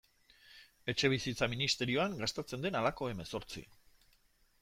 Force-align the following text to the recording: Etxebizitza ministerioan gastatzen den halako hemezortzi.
Etxebizitza 0.93 1.49
ministerioan 1.51 2.17
gastatzen 2.23 2.65
den 2.67 2.79
halako 2.79 3.11
hemezortzi. 3.13 3.65